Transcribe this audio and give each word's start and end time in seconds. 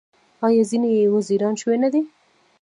آیا 0.45 0.63
ځینې 0.69 0.89
یې 0.97 1.05
وزیران 1.15 1.53
شوي 1.61 1.77
نه 1.83 1.89
دي؟ 1.93 2.01